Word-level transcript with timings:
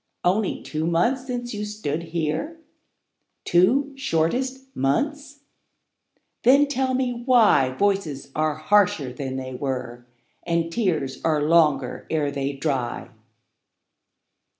Only 0.23 0.63
two 0.63 0.87
months 0.87 1.27
since 1.27 1.53
you 1.53 1.63
stood 1.63 2.01
here? 2.01 2.59
Two 3.45 3.91
shortest 3.95 4.75
months? 4.75 5.41
Then 6.41 6.65
tell 6.65 6.95
me 6.95 7.21
why 7.23 7.67
10 7.69 7.77
Voices 7.77 8.31
are 8.35 8.55
harsher 8.55 9.13
than 9.13 9.35
they 9.35 9.53
were, 9.53 10.07
And 10.41 10.71
tears 10.71 11.21
are 11.23 11.43
longer 11.43 12.07
ere 12.09 12.31
they 12.31 12.51
dry. 12.53 13.11